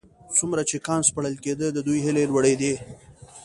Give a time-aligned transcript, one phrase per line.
[0.37, 2.73] څومره چې کان سپړل کېده د دوی هيلې لوړېدې.